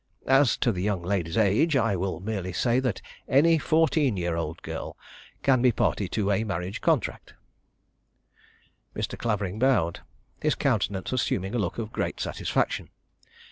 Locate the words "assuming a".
11.13-11.59